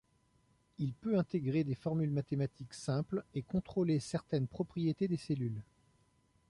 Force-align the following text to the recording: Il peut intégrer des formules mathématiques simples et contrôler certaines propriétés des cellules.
Il 0.79 0.93
peut 0.93 1.19
intégrer 1.19 1.63
des 1.63 1.75
formules 1.75 2.09
mathématiques 2.09 2.73
simples 2.73 3.23
et 3.35 3.43
contrôler 3.43 3.99
certaines 3.99 4.47
propriétés 4.47 5.07
des 5.07 5.15
cellules. 5.17 5.61